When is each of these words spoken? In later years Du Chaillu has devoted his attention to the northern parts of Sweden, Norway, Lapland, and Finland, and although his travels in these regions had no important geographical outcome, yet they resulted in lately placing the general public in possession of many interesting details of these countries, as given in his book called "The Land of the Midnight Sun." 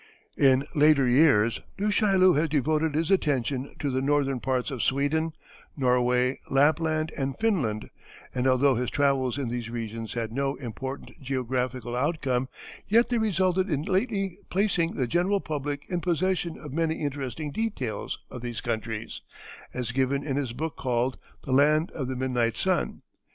In 0.39 0.65
later 0.73 1.07
years 1.07 1.61
Du 1.77 1.89
Chaillu 1.91 2.33
has 2.35 2.49
devoted 2.49 2.95
his 2.95 3.11
attention 3.11 3.75
to 3.77 3.91
the 3.91 4.01
northern 4.01 4.39
parts 4.39 4.71
of 4.71 4.81
Sweden, 4.81 5.31
Norway, 5.77 6.39
Lapland, 6.49 7.11
and 7.15 7.37
Finland, 7.37 7.87
and 8.33 8.47
although 8.47 8.73
his 8.73 8.89
travels 8.89 9.37
in 9.37 9.49
these 9.49 9.69
regions 9.69 10.13
had 10.13 10.31
no 10.31 10.55
important 10.55 11.11
geographical 11.21 11.95
outcome, 11.95 12.49
yet 12.87 13.09
they 13.09 13.19
resulted 13.19 13.69
in 13.69 13.83
lately 13.83 14.39
placing 14.49 14.95
the 14.95 15.05
general 15.05 15.39
public 15.39 15.83
in 15.87 16.01
possession 16.01 16.57
of 16.57 16.73
many 16.73 16.95
interesting 16.95 17.51
details 17.51 18.17
of 18.31 18.41
these 18.41 18.59
countries, 18.59 19.21
as 19.71 19.91
given 19.91 20.25
in 20.25 20.35
his 20.35 20.51
book 20.51 20.77
called 20.77 21.15
"The 21.45 21.51
Land 21.53 21.91
of 21.91 22.07
the 22.07 22.15
Midnight 22.15 22.57
Sun." 22.57 23.03